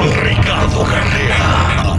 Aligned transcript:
Con 0.00 0.08
Ricardo 0.24 0.82
Carrera. 0.84 1.92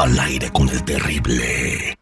Al, 0.00 0.16
aire, 0.20 0.48
con 0.52 0.68
el 0.68 0.84
terrible. 0.84 1.98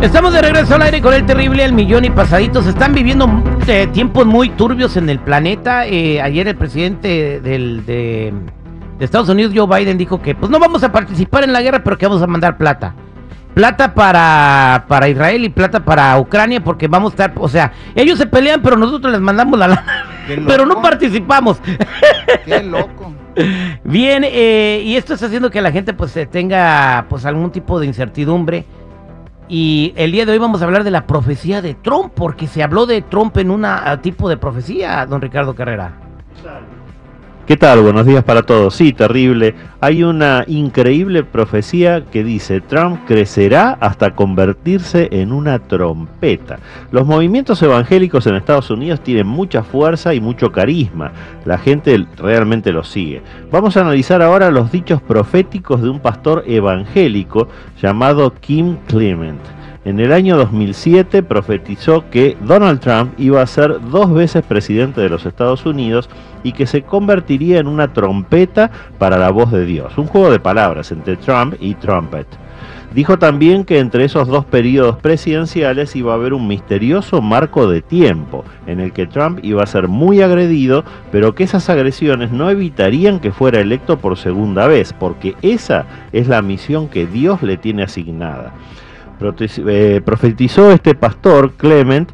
Estamos 0.00 0.32
de 0.32 0.42
regreso 0.42 0.74
al 0.74 0.82
aire 0.82 1.00
con 1.00 1.14
el 1.14 1.24
terrible 1.24 1.62
al 1.62 1.72
millón 1.72 2.04
y 2.04 2.10
pasaditos. 2.10 2.66
Están 2.66 2.92
viviendo 2.92 3.28
eh, 3.68 3.86
tiempos 3.92 4.26
muy 4.26 4.48
turbios 4.48 4.96
en 4.96 5.08
el 5.08 5.20
planeta. 5.20 5.86
Eh, 5.86 6.20
ayer 6.20 6.48
el 6.48 6.56
presidente 6.56 7.40
del, 7.40 7.86
de, 7.86 8.34
de 8.98 9.04
Estados 9.04 9.28
Unidos, 9.28 9.52
Joe 9.54 9.78
Biden, 9.78 9.96
dijo 9.96 10.20
que 10.20 10.34
pues 10.34 10.50
no 10.50 10.58
vamos 10.58 10.82
a 10.82 10.90
participar 10.90 11.44
en 11.44 11.52
la 11.52 11.62
guerra, 11.62 11.84
pero 11.84 11.96
que 11.96 12.06
vamos 12.06 12.22
a 12.22 12.26
mandar 12.26 12.58
plata 12.58 12.96
plata 13.54 13.94
para, 13.94 14.84
para 14.86 15.08
Israel 15.08 15.44
y 15.44 15.48
plata 15.48 15.82
para 15.82 16.18
Ucrania 16.18 16.62
porque 16.62 16.88
vamos 16.88 17.12
a 17.12 17.14
estar, 17.14 17.32
o 17.36 17.48
sea, 17.48 17.72
ellos 17.94 18.18
se 18.18 18.26
pelean 18.26 18.60
pero 18.60 18.76
nosotros 18.76 19.10
les 19.10 19.20
mandamos 19.22 19.58
la 19.58 19.68
lana, 19.68 20.04
pero 20.46 20.66
no 20.66 20.82
participamos. 20.82 21.58
Qué 22.44 22.62
loco. 22.62 23.14
Bien, 23.84 24.24
eh, 24.24 24.82
y 24.84 24.96
esto 24.96 25.14
está 25.14 25.26
haciendo 25.26 25.50
que 25.50 25.60
la 25.60 25.70
gente 25.70 25.92
pues 25.92 26.18
tenga 26.30 27.06
pues 27.08 27.24
algún 27.24 27.50
tipo 27.50 27.78
de 27.78 27.86
incertidumbre. 27.86 28.64
Y 29.48 29.92
el 29.96 30.10
día 30.10 30.26
de 30.26 30.32
hoy 30.32 30.38
vamos 30.38 30.60
a 30.60 30.64
hablar 30.64 30.82
de 30.82 30.90
la 30.90 31.06
profecía 31.06 31.62
de 31.62 31.74
Trump, 31.74 32.12
porque 32.14 32.48
se 32.48 32.62
habló 32.62 32.84
de 32.86 33.02
Trump 33.02 33.36
en 33.36 33.50
un 33.50 33.64
tipo 34.02 34.28
de 34.28 34.36
profecía, 34.36 35.06
don 35.06 35.20
Ricardo 35.20 35.54
Carrera. 35.54 35.92
¿Qué 37.46 37.56
tal? 37.56 37.80
Buenos 37.80 38.06
días 38.06 38.24
para 38.24 38.42
todos. 38.42 38.74
Sí, 38.74 38.92
terrible. 38.92 39.54
Hay 39.80 40.02
una 40.02 40.42
increíble 40.48 41.22
profecía 41.22 42.04
que 42.04 42.24
dice, 42.24 42.60
Trump 42.60 43.06
crecerá 43.06 43.78
hasta 43.80 44.16
convertirse 44.16 45.06
en 45.12 45.30
una 45.30 45.60
trompeta. 45.60 46.58
Los 46.90 47.06
movimientos 47.06 47.62
evangélicos 47.62 48.26
en 48.26 48.34
Estados 48.34 48.68
Unidos 48.70 49.00
tienen 49.00 49.28
mucha 49.28 49.62
fuerza 49.62 50.12
y 50.12 50.20
mucho 50.20 50.50
carisma. 50.50 51.12
La 51.44 51.56
gente 51.56 52.04
realmente 52.16 52.72
los 52.72 52.88
sigue. 52.88 53.22
Vamos 53.52 53.76
a 53.76 53.82
analizar 53.82 54.22
ahora 54.22 54.50
los 54.50 54.72
dichos 54.72 55.00
proféticos 55.00 55.80
de 55.80 55.88
un 55.88 56.00
pastor 56.00 56.42
evangélico 56.48 57.46
llamado 57.80 58.34
Kim 58.40 58.76
Clement. 58.88 59.38
En 59.86 60.00
el 60.00 60.12
año 60.12 60.36
2007 60.36 61.22
profetizó 61.22 62.10
que 62.10 62.36
Donald 62.40 62.80
Trump 62.80 63.12
iba 63.18 63.40
a 63.40 63.46
ser 63.46 63.80
dos 63.88 64.12
veces 64.12 64.44
presidente 64.44 65.00
de 65.00 65.08
los 65.08 65.26
Estados 65.26 65.64
Unidos 65.64 66.10
y 66.42 66.54
que 66.54 66.66
se 66.66 66.82
convertiría 66.82 67.60
en 67.60 67.68
una 67.68 67.92
trompeta 67.92 68.72
para 68.98 69.16
la 69.16 69.30
voz 69.30 69.52
de 69.52 69.64
Dios. 69.64 69.96
Un 69.96 70.08
juego 70.08 70.32
de 70.32 70.40
palabras 70.40 70.90
entre 70.90 71.16
Trump 71.16 71.54
y 71.60 71.74
trumpet. 71.74 72.26
Dijo 72.94 73.20
también 73.20 73.64
que 73.64 73.78
entre 73.78 74.04
esos 74.04 74.26
dos 74.26 74.44
periodos 74.44 74.96
presidenciales 74.96 75.94
iba 75.94 76.10
a 76.10 76.16
haber 76.16 76.34
un 76.34 76.48
misterioso 76.48 77.22
marco 77.22 77.70
de 77.70 77.80
tiempo 77.80 78.44
en 78.66 78.80
el 78.80 78.92
que 78.92 79.06
Trump 79.06 79.38
iba 79.44 79.62
a 79.62 79.66
ser 79.66 79.86
muy 79.86 80.20
agredido, 80.20 80.82
pero 81.12 81.36
que 81.36 81.44
esas 81.44 81.70
agresiones 81.70 82.32
no 82.32 82.50
evitarían 82.50 83.20
que 83.20 83.30
fuera 83.30 83.60
electo 83.60 83.98
por 83.98 84.16
segunda 84.16 84.66
vez, 84.66 84.92
porque 84.92 85.36
esa 85.42 85.86
es 86.12 86.26
la 86.26 86.42
misión 86.42 86.88
que 86.88 87.06
Dios 87.06 87.40
le 87.42 87.56
tiene 87.56 87.84
asignada. 87.84 88.52
Eh, 89.20 90.00
profetizó 90.04 90.70
este 90.70 90.94
pastor, 90.94 91.52
Clement, 91.52 92.10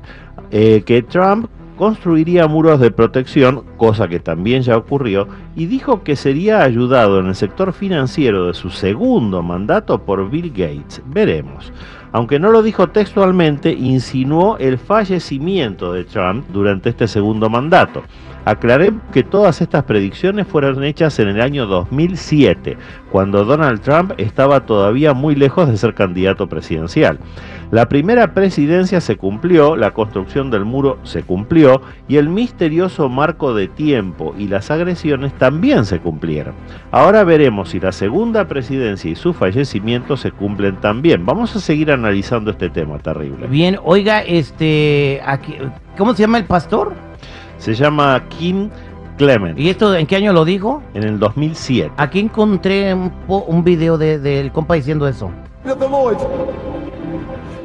eh, 0.50 0.82
que 0.86 1.02
Trump 1.02 1.46
construiría 1.76 2.46
muros 2.46 2.78
de 2.78 2.90
protección, 2.90 3.64
cosa 3.76 4.06
que 4.06 4.20
también 4.20 4.62
ya 4.62 4.76
ocurrió, 4.76 5.26
y 5.56 5.66
dijo 5.66 6.04
que 6.04 6.14
sería 6.14 6.62
ayudado 6.62 7.18
en 7.18 7.26
el 7.26 7.34
sector 7.34 7.72
financiero 7.72 8.46
de 8.46 8.54
su 8.54 8.70
segundo 8.70 9.42
mandato 9.42 10.04
por 10.04 10.30
Bill 10.30 10.50
Gates. 10.50 11.02
Veremos. 11.06 11.72
Aunque 12.12 12.38
no 12.38 12.50
lo 12.50 12.62
dijo 12.62 12.90
textualmente, 12.90 13.72
insinuó 13.72 14.58
el 14.58 14.78
fallecimiento 14.78 15.92
de 15.92 16.04
Trump 16.04 16.46
durante 16.52 16.90
este 16.90 17.08
segundo 17.08 17.48
mandato. 17.48 18.02
Aclaré 18.44 18.92
que 19.12 19.22
todas 19.22 19.60
estas 19.62 19.84
predicciones 19.84 20.46
fueron 20.46 20.82
hechas 20.84 21.18
en 21.20 21.28
el 21.28 21.40
año 21.40 21.66
2007, 21.66 22.76
cuando 23.10 23.44
Donald 23.44 23.80
Trump 23.80 24.12
estaba 24.18 24.66
todavía 24.66 25.14
muy 25.14 25.36
lejos 25.36 25.68
de 25.68 25.76
ser 25.76 25.94
candidato 25.94 26.48
presidencial. 26.48 27.18
La 27.72 27.88
primera 27.88 28.34
presidencia 28.34 29.00
se 29.00 29.16
cumplió, 29.16 29.76
la 29.76 29.92
construcción 29.92 30.50
del 30.50 30.66
muro 30.66 30.98
se 31.04 31.22
cumplió 31.22 31.80
y 32.06 32.18
el 32.18 32.28
misterioso 32.28 33.08
marco 33.08 33.54
de 33.54 33.66
tiempo 33.66 34.34
y 34.36 34.46
las 34.48 34.70
agresiones 34.70 35.32
también 35.38 35.86
se 35.86 35.98
cumplieron. 35.98 36.52
Ahora 36.90 37.24
veremos 37.24 37.70
si 37.70 37.80
la 37.80 37.92
segunda 37.92 38.46
presidencia 38.46 39.10
y 39.10 39.14
su 39.14 39.32
fallecimiento 39.32 40.18
se 40.18 40.32
cumplen 40.32 40.76
también. 40.82 41.24
Vamos 41.24 41.56
a 41.56 41.60
seguir 41.60 41.90
analizando 41.90 42.50
este 42.50 42.68
tema 42.68 42.98
terrible. 42.98 43.46
Bien, 43.46 43.78
oiga, 43.82 44.20
este, 44.20 45.22
¿cómo 45.96 46.12
se 46.12 46.24
llama 46.24 46.36
el 46.36 46.44
pastor? 46.44 46.92
Se 47.56 47.72
llama 47.72 48.22
Kim 48.38 48.68
Clement. 49.16 49.58
¿Y 49.58 49.70
esto 49.70 49.96
en 49.96 50.06
qué 50.06 50.16
año 50.16 50.34
lo 50.34 50.44
dijo? 50.44 50.82
En 50.92 51.04
el 51.04 51.18
2007. 51.18 51.90
Aquí 51.96 52.20
encontré 52.20 52.92
un, 52.92 53.10
un 53.28 53.64
video 53.64 53.96
del 53.96 54.22
de, 54.22 54.50
compa 54.52 54.74
diciendo 54.74 55.08
eso. 55.08 55.30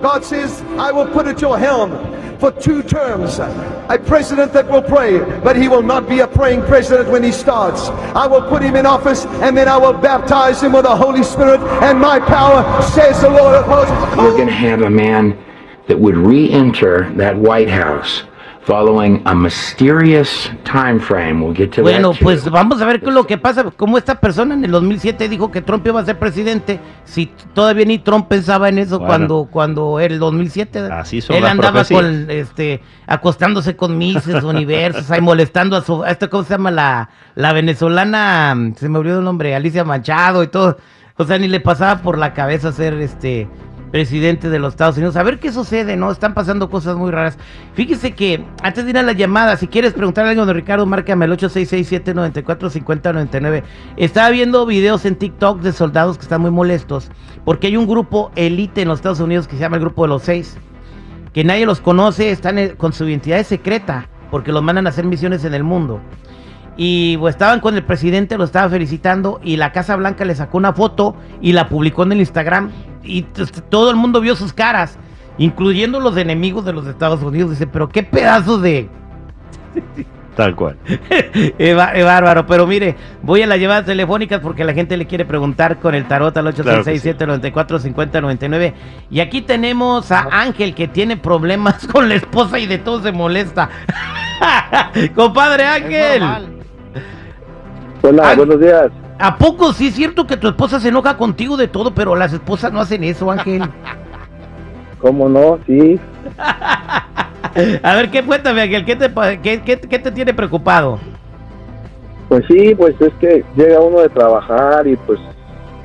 God 0.02 0.24
says, 0.24 0.62
I 0.78 0.92
will 0.92 1.08
put 1.08 1.28
at 1.28 1.42
your 1.42 1.58
helm 1.58 1.92
for 2.40 2.52
two 2.52 2.84
terms 2.84 3.40
a 3.40 4.00
president 4.06 4.54
that 4.54 4.70
will 4.70 4.82
pray, 4.82 5.20
but 5.42 5.56
he 5.56 5.68
will 5.68 5.82
not 5.82 6.08
be 6.08 6.20
a 6.20 6.28
praying 6.28 6.62
president 6.64 7.10
when 7.10 7.24
he 7.24 7.32
starts. 7.32 7.90
I 8.16 8.28
will 8.28 8.42
put 8.42 8.62
him 8.62 8.76
in 8.76 8.86
office 8.86 9.26
and 9.26 9.58
then 9.58 9.68
I 9.68 9.78
will 9.78 9.94
baptize 9.94 10.62
him 10.62 10.74
with 10.74 10.84
the 10.84 10.96
Holy 10.96 11.24
Spirit 11.24 11.62
and 11.82 12.00
my 12.00 12.20
power, 12.20 12.82
says 12.84 13.22
the 13.22 13.30
Lord 13.30 13.56
of 13.56 13.66
hosts. 13.66 13.92
You're 14.18 14.38
going 14.38 14.48
to 14.48 14.54
have 14.54 14.82
a 14.82 14.90
man 14.90 15.44
that 15.88 16.00
would 16.00 16.18
re 16.18 16.52
enter 16.52 17.10
that 17.14 17.36
White 17.36 17.70
House 17.70 18.24
following 18.68 19.22
a 19.24 19.34
mysterious 19.34 20.52
time 20.66 21.00
frame. 21.00 21.42
We'll 21.42 21.56
get 21.56 21.72
to 21.76 21.84
bueno, 21.84 22.12
pues 22.22 22.50
vamos 22.50 22.82
a 22.82 22.86
ver 22.86 23.00
qué 23.00 23.08
es 23.08 23.14
lo 23.14 23.26
que 23.26 23.38
pasa. 23.38 23.64
Como 23.72 23.98
esta 23.98 24.20
persona 24.20 24.56
en 24.56 24.66
el 24.66 24.72
2007 24.72 25.30
dijo 25.30 25.50
que 25.50 25.62
Trump 25.62 25.88
iba 25.88 26.02
a 26.02 26.06
ser 26.06 26.20
presidente, 26.20 26.82
si 27.06 27.28
todavía 27.54 27.86
ni 27.86 27.98
Trump 27.98 28.28
pensaba 28.28 28.68
en 28.68 28.78
eso 28.78 29.00
cuando 29.00 29.48
cuando 29.50 30.02
era 30.02 30.14
el 30.14 30.20
2007. 30.20 30.80
Así 30.92 31.22
son 31.22 31.38
Él 31.38 31.46
andaba 31.46 31.86
con, 31.86 32.30
este, 32.30 32.82
acostándose 33.06 33.78
con 33.78 33.98
Mises 33.98 34.44
Universos, 34.44 35.10
ahí 35.12 35.22
molestando 35.22 35.78
a 35.78 35.82
su, 35.82 36.04
a 36.04 36.12
esta, 36.12 36.30
¿cómo 36.30 36.44
se 36.44 36.50
llama? 36.50 36.70
La, 36.70 37.10
la 37.36 37.54
venezolana, 37.54 38.54
se 38.76 38.90
me 38.90 39.00
olvidó 39.00 39.20
el 39.20 39.26
nombre, 39.26 39.56
Alicia 39.56 39.86
Machado 39.86 40.44
y 40.44 40.48
todo. 40.48 40.78
O 41.16 41.24
sea, 41.24 41.40
ni 41.40 41.48
le 41.48 41.62
pasaba 41.62 42.02
por 42.02 42.18
la 42.18 42.34
cabeza 42.34 42.74
ser 42.74 42.96
este 42.96 43.48
presidente 43.92 44.50
de 44.50 44.60
los 44.60 44.74
Estados 44.74 44.98
Unidos. 44.98 45.16
A 45.16 45.24
ver 45.24 45.40
qué 45.40 45.52
sucede, 45.52 45.98
¿no? 45.98 46.12
Están 46.12 46.34
pasando 46.34 46.70
cosas 46.70 46.98
muy 46.98 47.12
raras. 47.12 47.38
Fíjese 47.74 48.14
que 48.14 48.46
antes 48.62 48.86
de 48.86 48.92
ir 48.92 48.98
a 48.98 49.04
la 49.04 49.14
llamada, 49.14 49.56
si 49.58 49.68
quieres 49.68 49.94
preguntar 49.94 50.26
algo 50.26 50.46
de 50.46 50.54
Ricardo, 50.54 50.86
márcame 50.86 51.26
al 51.26 51.38
866-794-5099. 51.38 53.64
Estaba 53.98 54.30
viendo 54.30 54.66
videos 54.66 55.06
en 55.06 55.16
TikTok 55.16 55.62
de 55.62 55.72
soldados 55.72 56.18
que 56.18 56.24
están 56.24 56.42
muy 56.42 56.52
molestos 56.52 57.10
porque 57.46 57.68
hay 57.68 57.78
un 57.78 57.88
grupo 57.88 58.32
elite 58.36 58.82
en 58.82 58.90
los 58.90 59.00
Estados 59.00 59.22
Unidos 59.22 59.48
que 59.48 59.56
se 59.56 59.62
llama 59.62 59.78
el 59.78 59.82
Grupo 59.82 60.02
de 60.04 60.10
los 60.10 60.24
Seis, 60.24 60.58
que 61.34 61.46
nadie 61.46 61.66
los 61.66 61.80
conoce, 61.80 62.32
están 62.32 62.58
con 62.78 62.94
su 62.94 63.08
identidad 63.08 63.44
secreta 63.44 64.10
porque 64.30 64.52
los 64.52 64.62
mandan 64.62 64.86
a 64.86 64.90
hacer 64.90 65.06
misiones 65.06 65.46
en 65.46 65.54
el 65.54 65.64
mundo. 65.64 66.02
Y 66.76 67.18
pues, 67.18 67.36
estaban 67.36 67.60
con 67.60 67.76
el 67.76 67.84
presidente, 67.84 68.38
lo 68.38 68.44
estaba 68.44 68.70
felicitando 68.70 69.40
y 69.44 69.58
la 69.58 69.72
Casa 69.72 69.96
Blanca 69.96 70.26
le 70.26 70.36
sacó 70.36 70.58
una 70.58 70.74
foto 70.74 71.16
y 71.42 71.54
la 71.54 71.70
publicó 71.70 72.04
en 72.04 72.12
el 72.12 72.20
Instagram 72.20 72.70
y 73.08 73.24
todo 73.70 73.90
el 73.90 73.96
mundo 73.96 74.22
vio 74.22 74.36
sus 74.36 74.54
caras, 74.54 75.00
incluyendo 75.38 76.00
los 76.00 76.16
enemigos 76.18 76.66
de 76.66 76.74
los 76.74 76.86
Estados 76.88 77.24
Unidos. 77.24 77.52
Dice, 77.52 77.68
pero 77.68 77.90
qué 77.90 78.04
pedazo 78.04 78.60
de... 78.60 78.90
Tal 80.38 80.56
cual. 80.56 80.78
es, 81.58 81.76
bárbaro, 81.76 82.46
pero 82.46 82.68
mire, 82.68 82.96
voy 83.24 83.42
a 83.42 83.48
las 83.48 83.58
llevadas 83.58 83.86
telefónicas 83.86 84.40
porque 84.40 84.64
la 84.64 84.74
gente 84.74 84.96
le 84.96 85.08
quiere 85.08 85.26
preguntar 85.26 85.80
con 85.80 85.96
el 85.96 86.08
tarot 86.08 86.38
al 86.38 86.54
866-794-5099. 86.54 88.74
Y 89.10 89.20
aquí 89.20 89.42
tenemos 89.42 90.12
a 90.12 90.28
Ángel 90.32 90.76
que 90.76 90.88
tiene 90.88 91.18
problemas 91.18 91.88
con 91.88 92.08
la 92.08 92.14
esposa 92.16 92.60
y 92.60 92.68
de 92.68 92.78
todo 92.78 93.02
se 93.02 93.12
molesta. 93.12 93.68
Compadre 95.16 95.66
Ángel. 95.66 96.22
Hola, 98.04 98.36
buenos 98.36 98.60
días. 98.60 98.92
¿A 99.20 99.38
poco 99.38 99.74
sí 99.74 99.88
es 99.88 99.96
cierto 99.96 100.28
que 100.28 100.38
tu 100.38 100.48
esposa 100.48 100.80
se 100.80 100.90
enoja 100.90 101.18
contigo 101.18 101.58
de 101.58 101.68
todo, 101.68 101.94
pero 101.94 102.16
las 102.16 102.34
esposas 102.34 102.72
no 102.72 102.80
hacen 102.80 103.04
eso, 103.04 103.32
Ángel? 103.32 103.64
¿Cómo 105.00 105.28
no? 105.30 105.60
Sí. 105.66 106.00
A 107.84 107.96
ver, 107.96 108.12
¿qué 108.12 108.24
cuéntame, 108.24 108.62
Ángel? 108.62 108.86
¿Qué 108.86 108.96
te, 108.96 109.12
qué, 109.42 109.62
qué, 109.62 110.00
te 110.00 110.12
tiene 110.12 110.34
preocupado? 110.34 111.00
Pues 112.30 112.46
sí, 112.48 112.76
pues 112.76 112.96
es 113.00 113.14
que 113.20 113.44
llega 113.56 113.80
uno 113.80 114.02
de 114.02 114.10
trabajar 114.10 114.86
y 114.86 114.96
pues 114.98 115.20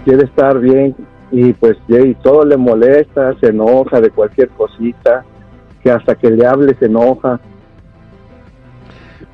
quiere 0.05 0.25
estar 0.25 0.59
bien 0.59 0.95
y 1.31 1.53
pues 1.55 1.79
y 1.89 2.15
todo 2.17 2.45
le 2.45 2.57
molesta, 2.57 3.35
se 3.41 3.47
enoja 3.47 4.01
de 4.01 4.11
cualquier 4.11 4.49
cosita, 4.51 5.25
que 5.83 5.91
hasta 5.91 6.15
que 6.15 6.31
le 6.31 6.47
hable 6.47 6.75
se 6.79 6.87
enoja. 6.87 7.41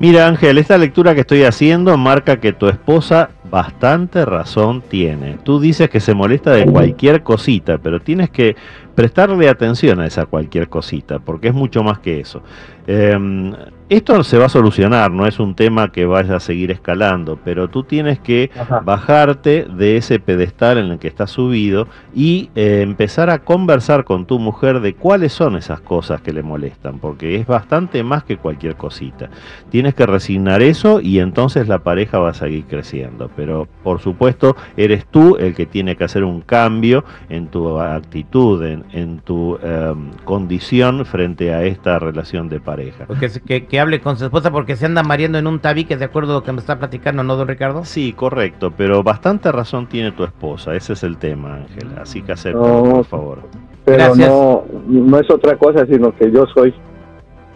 Mira 0.00 0.28
Ángel, 0.28 0.58
esta 0.58 0.78
lectura 0.78 1.12
que 1.12 1.22
estoy 1.22 1.42
haciendo 1.42 1.96
marca 1.98 2.38
que 2.38 2.52
tu 2.52 2.68
esposa 2.68 3.30
bastante 3.50 4.24
razón 4.24 4.80
tiene. 4.80 5.38
Tú 5.42 5.58
dices 5.58 5.90
que 5.90 5.98
se 5.98 6.14
molesta 6.14 6.52
de 6.52 6.66
cualquier 6.66 7.24
cosita, 7.24 7.78
pero 7.78 8.00
tienes 8.00 8.30
que 8.30 8.54
prestarle 8.94 9.48
atención 9.48 9.98
a 9.98 10.06
esa 10.06 10.26
cualquier 10.26 10.68
cosita, 10.68 11.18
porque 11.18 11.48
es 11.48 11.54
mucho 11.54 11.82
más 11.82 11.98
que 11.98 12.20
eso. 12.20 12.44
Em, 12.86 13.52
esto 13.88 14.22
se 14.22 14.36
va 14.38 14.46
a 14.46 14.48
solucionar, 14.50 15.10
no 15.10 15.26
es 15.26 15.38
un 15.40 15.54
tema 15.54 15.90
que 15.92 16.04
vaya 16.04 16.36
a 16.36 16.40
seguir 16.40 16.70
escalando, 16.70 17.38
pero 17.44 17.68
tú 17.68 17.82
tienes 17.84 18.18
que 18.18 18.50
Ajá. 18.58 18.80
bajarte 18.80 19.64
de 19.64 19.96
ese 19.96 20.18
pedestal 20.20 20.78
en 20.78 20.86
el 20.92 20.98
que 20.98 21.08
estás 21.08 21.30
subido 21.30 21.88
y 22.14 22.50
eh, 22.54 22.80
empezar 22.82 23.30
a 23.30 23.38
conversar 23.40 24.04
con 24.04 24.26
tu 24.26 24.38
mujer 24.38 24.80
de 24.80 24.94
cuáles 24.94 25.32
son 25.32 25.56
esas 25.56 25.80
cosas 25.80 26.20
que 26.20 26.32
le 26.32 26.42
molestan, 26.42 26.98
porque 26.98 27.36
es 27.36 27.46
bastante 27.46 28.02
más 28.02 28.24
que 28.24 28.36
cualquier 28.36 28.76
cosita. 28.76 29.30
Tienes 29.70 29.94
que 29.94 30.06
resignar 30.06 30.62
eso 30.62 31.00
y 31.00 31.18
entonces 31.20 31.66
la 31.68 31.78
pareja 31.78 32.18
va 32.18 32.30
a 32.30 32.34
seguir 32.34 32.64
creciendo, 32.64 33.30
pero 33.36 33.68
por 33.82 34.00
supuesto 34.00 34.54
eres 34.76 35.06
tú 35.06 35.36
el 35.38 35.54
que 35.54 35.66
tiene 35.66 35.96
que 35.96 36.04
hacer 36.04 36.24
un 36.24 36.42
cambio 36.42 37.04
en 37.30 37.46
tu 37.48 37.78
actitud, 37.78 38.62
en, 38.64 38.84
en 38.92 39.18
tu 39.20 39.58
em, 39.62 40.10
condición 40.24 41.04
frente 41.06 41.54
a 41.54 41.64
esta 41.64 41.98
relación 41.98 42.48
de 42.48 42.60
pareja. 42.60 43.06
Porque 43.06 43.28
se- 43.28 43.40
que, 43.40 43.66
que 43.78 43.82
hable 43.82 44.00
con 44.00 44.16
su 44.16 44.24
esposa 44.24 44.50
porque 44.50 44.74
se 44.74 44.86
anda 44.86 45.04
mareando 45.04 45.38
en 45.38 45.46
un 45.46 45.60
tabique, 45.60 45.96
de 45.96 46.04
acuerdo 46.04 46.32
a 46.32 46.34
lo 46.38 46.42
que 46.42 46.50
me 46.50 46.58
está 46.58 46.80
platicando, 46.80 47.22
¿no, 47.22 47.36
don 47.36 47.46
Ricardo? 47.46 47.84
Sí, 47.84 48.12
correcto, 48.12 48.72
pero 48.76 49.04
bastante 49.04 49.52
razón 49.52 49.86
tiene 49.86 50.10
tu 50.10 50.24
esposa, 50.24 50.74
ese 50.74 50.94
es 50.94 51.04
el 51.04 51.16
tema, 51.16 51.54
Ángela, 51.58 52.02
así 52.02 52.20
que 52.22 52.32
acéptalo, 52.32 52.66
No. 52.84 52.90
por 52.96 53.04
favor. 53.04 53.38
Pero 53.84 53.98
Gracias. 53.98 54.28
no, 54.28 54.64
no 54.88 55.18
es 55.20 55.30
otra 55.30 55.56
cosa, 55.56 55.86
sino 55.86 56.12
que 56.16 56.28
yo 56.32 56.44
soy. 56.52 56.74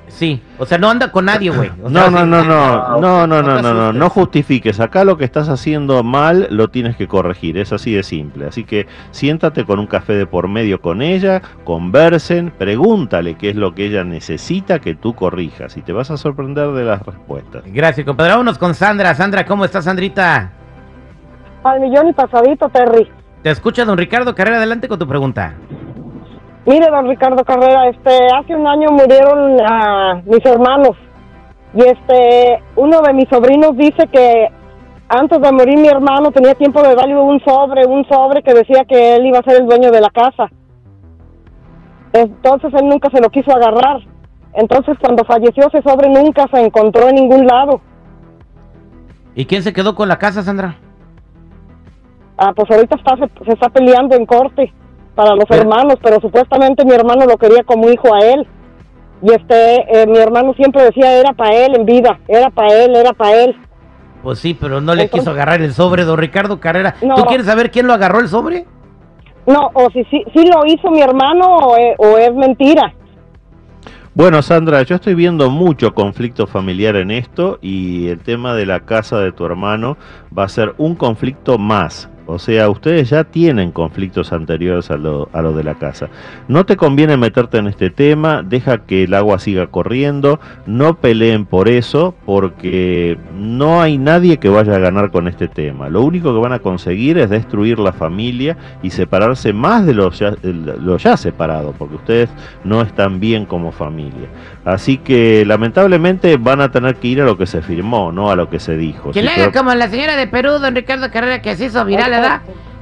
Sí, 0.08 0.42
o 0.58 0.66
sea, 0.66 0.76
no 0.76 0.90
anda 0.90 1.10
con 1.10 1.24
nadie, 1.24 1.48
güey. 1.50 1.70
O 1.82 1.88
No, 1.88 2.00
sea, 2.02 2.10
no, 2.10 2.26
no, 2.26 2.44
no, 2.44 2.54
Ah, 2.54 2.98
no, 3.00 3.26
no, 3.26 3.42
no, 3.42 3.54
No 3.54 3.62
no, 3.62 3.72
no, 3.72 3.92
no 3.94 4.10
justifiques. 4.10 4.78
Acá 4.78 5.04
lo 5.04 5.16
que 5.16 5.24
estás 5.24 5.48
haciendo 5.48 6.02
mal 6.02 6.48
lo 6.50 6.68
tienes 6.68 6.96
que 6.96 7.08
corregir, 7.08 7.56
es 7.56 7.72
así 7.72 7.94
de 7.94 8.02
simple. 8.02 8.46
Así 8.46 8.64
que 8.64 8.86
siéntate 9.10 9.64
con 9.64 9.78
un 9.78 9.86
café 9.86 10.12
de 10.12 10.26
por 10.26 10.48
medio 10.48 10.82
con 10.82 11.00
ella, 11.00 11.40
conversen, 11.64 12.52
pregúntale 12.58 13.36
qué 13.36 13.50
es 13.50 13.56
lo 13.56 13.74
que 13.74 13.86
ella 13.86 14.04
necesita 14.04 14.80
que 14.80 14.94
tú 14.94 15.14
corrijas 15.14 15.78
y 15.78 15.82
te 15.82 15.92
vas 15.94 16.10
a 16.10 16.18
sorprender 16.18 16.72
de 16.72 16.84
las 16.84 17.00
respuestas. 17.06 17.62
Gracias, 17.66 18.06
compadre. 18.06 18.32
Vámonos 18.32 18.58
con 18.58 18.74
Sandra. 18.74 19.14
Sandra, 19.14 19.46
¿cómo 19.46 19.64
estás, 19.64 19.84
Sandrita? 19.84 20.50
Al 21.64 21.80
millón 21.80 22.08
y 22.08 22.12
pasadito, 22.12 22.68
Terry. 22.68 23.08
Te 23.42 23.50
escucha 23.50 23.84
don 23.84 23.96
Ricardo 23.96 24.34
Carrera, 24.34 24.58
adelante 24.58 24.88
con 24.88 24.98
tu 24.98 25.08
pregunta. 25.08 25.54
Mire, 26.64 26.86
don 26.90 27.08
Ricardo 27.08 27.44
Carrera, 27.44 27.88
este, 27.88 28.18
hace 28.38 28.54
un 28.54 28.66
año 28.68 28.90
murieron 28.90 29.56
ah, 29.68 30.22
mis 30.24 30.44
hermanos. 30.46 30.96
Y 31.74 31.80
este, 31.80 32.62
uno 32.76 33.00
de 33.00 33.14
mis 33.14 33.28
sobrinos 33.28 33.76
dice 33.76 34.06
que 34.12 34.48
antes 35.08 35.40
de 35.40 35.52
morir 35.52 35.78
mi 35.78 35.88
hermano 35.88 36.30
tenía 36.30 36.54
tiempo 36.54 36.80
de 36.82 36.94
darle 36.94 37.16
un 37.16 37.40
sobre, 37.40 37.84
un 37.86 38.06
sobre 38.06 38.42
que 38.42 38.54
decía 38.54 38.84
que 38.88 39.16
él 39.16 39.26
iba 39.26 39.38
a 39.38 39.42
ser 39.42 39.60
el 39.60 39.66
dueño 39.66 39.90
de 39.90 40.00
la 40.00 40.10
casa. 40.10 40.50
Entonces 42.12 42.72
él 42.74 42.88
nunca 42.88 43.10
se 43.10 43.20
lo 43.20 43.28
quiso 43.30 43.50
agarrar. 43.50 44.00
Entonces 44.54 44.96
cuando 45.00 45.24
falleció 45.24 45.66
ese 45.66 45.82
sobre 45.82 46.10
nunca 46.10 46.46
se 46.52 46.60
encontró 46.60 47.08
en 47.08 47.16
ningún 47.16 47.44
lado. 47.44 47.80
¿Y 49.34 49.46
quién 49.46 49.62
se 49.62 49.72
quedó 49.72 49.96
con 49.96 50.08
la 50.08 50.18
casa, 50.18 50.42
Sandra? 50.42 50.76
Ah, 52.36 52.52
pues 52.54 52.70
ahorita 52.70 52.96
está, 52.96 53.16
se, 53.16 53.44
se 53.44 53.52
está 53.52 53.68
peleando 53.70 54.14
en 54.14 54.26
corte 54.26 54.72
para 55.14 55.34
los 55.34 55.44
Pero- 55.48 55.62
hermanos, 55.62 55.96
pero 56.02 56.20
supuestamente 56.20 56.84
mi 56.84 56.92
hermano 56.92 57.26
lo 57.26 57.36
quería 57.36 57.62
como 57.64 57.88
hijo 57.90 58.14
a 58.14 58.20
él. 58.20 58.46
Y 59.22 59.32
este, 59.32 60.02
eh, 60.02 60.06
mi 60.06 60.18
hermano 60.18 60.52
siempre 60.54 60.82
decía 60.82 61.12
era 61.18 61.32
para 61.32 61.54
él 61.54 61.76
en 61.76 61.84
vida, 61.86 62.18
era 62.26 62.50
para 62.50 62.74
él, 62.84 62.96
era 62.96 63.12
para 63.12 63.44
él. 63.44 63.56
Pues 64.22 64.38
sí, 64.38 64.54
pero 64.58 64.80
no 64.80 64.94
le 64.94 65.02
Entonces- 65.02 65.20
quiso 65.20 65.30
agarrar 65.30 65.62
el 65.62 65.72
sobre, 65.74 66.04
don 66.04 66.18
Ricardo 66.18 66.58
Carrera. 66.60 66.94
No. 67.02 67.14
¿Tú 67.14 67.24
quieres 67.24 67.46
saber 67.46 67.70
quién 67.70 67.86
lo 67.86 67.92
agarró 67.92 68.18
el 68.20 68.28
sobre? 68.28 68.66
No, 69.46 69.70
o 69.74 69.90
si 69.90 70.04
sí 70.04 70.22
si, 70.32 70.46
lo 70.46 70.64
hizo 70.66 70.90
mi 70.90 71.00
hermano 71.02 71.46
o, 71.56 71.76
eh, 71.76 71.94
o 71.98 72.16
es 72.18 72.32
mentira. 72.34 72.94
Bueno, 74.14 74.42
Sandra, 74.42 74.82
yo 74.82 74.96
estoy 74.96 75.14
viendo 75.14 75.50
mucho 75.50 75.94
conflicto 75.94 76.46
familiar 76.46 76.96
en 76.96 77.10
esto 77.10 77.58
y 77.62 78.08
el 78.08 78.20
tema 78.20 78.54
de 78.54 78.66
la 78.66 78.80
casa 78.80 79.18
de 79.18 79.32
tu 79.32 79.46
hermano 79.46 79.96
va 80.36 80.44
a 80.44 80.48
ser 80.48 80.74
un 80.78 80.94
conflicto 80.96 81.56
más. 81.58 82.10
O 82.32 82.38
sea, 82.38 82.70
ustedes 82.70 83.10
ya 83.10 83.24
tienen 83.24 83.72
conflictos 83.72 84.32
anteriores 84.32 84.90
a 84.90 84.96
lo, 84.96 85.28
a 85.32 85.42
lo 85.42 85.52
de 85.52 85.64
la 85.64 85.74
casa. 85.74 86.08
No 86.48 86.64
te 86.64 86.76
conviene 86.76 87.16
meterte 87.16 87.58
en 87.58 87.66
este 87.66 87.90
tema, 87.90 88.42
deja 88.42 88.78
que 88.78 89.04
el 89.04 89.14
agua 89.14 89.38
siga 89.38 89.66
corriendo, 89.66 90.40
no 90.66 90.96
peleen 90.96 91.44
por 91.44 91.68
eso, 91.68 92.14
porque 92.24 93.18
no 93.36 93.82
hay 93.82 93.98
nadie 93.98 94.38
que 94.38 94.48
vaya 94.48 94.76
a 94.76 94.78
ganar 94.78 95.10
con 95.10 95.28
este 95.28 95.48
tema. 95.48 95.88
Lo 95.88 96.02
único 96.02 96.32
que 96.32 96.40
van 96.40 96.52
a 96.52 96.60
conseguir 96.60 97.18
es 97.18 97.30
destruir 97.30 97.78
la 97.78 97.92
familia 97.92 98.56
y 98.82 98.90
separarse 98.90 99.52
más 99.52 99.84
de 99.84 99.94
lo 99.94 100.10
ya, 100.10 100.34
lo 100.42 100.96
ya 100.96 101.16
separado, 101.16 101.74
porque 101.78 101.96
ustedes 101.96 102.30
no 102.64 102.82
están 102.82 103.20
bien 103.20 103.44
como 103.44 103.72
familia. 103.72 104.28
Así 104.64 104.98
que 104.98 105.44
lamentablemente 105.44 106.36
van 106.36 106.60
a 106.60 106.70
tener 106.70 106.96
que 106.96 107.08
ir 107.08 107.20
a 107.20 107.24
lo 107.24 107.36
que 107.36 107.46
se 107.46 107.62
firmó, 107.62 108.12
no 108.12 108.30
a 108.30 108.36
lo 108.36 108.48
que 108.48 108.60
se 108.60 108.76
dijo. 108.76 109.10
Que 109.10 109.20
Si 109.20 109.24
le 109.24 109.30
haga 109.30 109.52
como 109.52 109.74
la 109.74 109.88
señora 109.88 110.16
de 110.16 110.26
Perú, 110.28 110.58
don 110.58 110.74
Ricardo 110.74 111.10
Carrera, 111.10 111.42
que 111.42 111.56
se 111.56 111.66
hizo 111.66 111.84
viral, 111.84 112.12